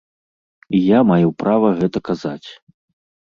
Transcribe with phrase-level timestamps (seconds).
[0.77, 2.47] І я маю права гэта казаць.